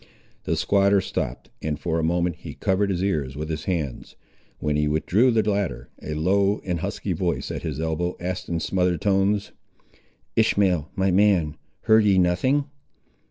The 0.45 0.55
squatter 0.55 0.99
stopped, 0.99 1.51
and 1.61 1.79
for 1.79 1.99
a 1.99 2.03
moment 2.03 2.37
he 2.37 2.55
covered 2.55 2.89
his 2.89 3.03
ears 3.03 3.35
with 3.35 3.49
his 3.49 3.65
hands. 3.65 4.15
When 4.57 4.75
he 4.75 4.87
withdrew 4.87 5.29
the 5.29 5.47
latter, 5.47 5.89
a 6.01 6.15
low 6.15 6.59
and 6.65 6.79
husky 6.79 7.13
voice 7.13 7.51
at 7.51 7.61
his 7.61 7.79
elbow 7.79 8.15
asked 8.19 8.49
in 8.49 8.59
smothered 8.59 9.01
tones— 9.01 9.51
"Ishmael, 10.35 10.89
my 10.95 11.11
man, 11.11 11.55
heard 11.81 12.03
ye 12.05 12.17
nothing?" 12.17 12.65